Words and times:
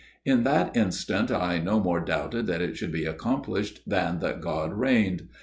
In 0.25 0.45
that 0.45 0.75
instant 0.75 1.29
I 1.29 1.59
no 1.59 1.79
more 1.79 1.99
doubted 1.99 2.47
that 2.47 2.59
it 2.59 2.75
should 2.75 2.91
be 2.91 3.05
accomplished 3.05 3.81
than 3.85 4.17
that 4.17 4.41
God 4.41 4.73
reigned. 4.73 5.29